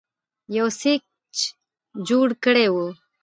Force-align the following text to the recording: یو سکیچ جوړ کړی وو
یو 0.57 0.67
سکیچ 0.79 1.37
جوړ 2.07 2.27
کړی 2.43 2.67
وو 2.73 2.87